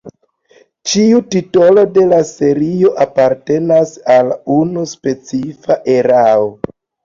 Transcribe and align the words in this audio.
Ĉiu 0.91 1.19
titolo 1.35 1.83
de 1.97 2.07
la 2.15 2.23
serio 2.31 2.93
apartenas 3.07 3.95
al 4.17 4.35
unu 4.59 4.89
specifa 4.97 5.81
erao. 6.01 6.53